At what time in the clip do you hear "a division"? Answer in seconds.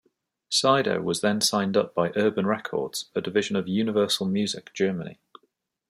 3.13-3.55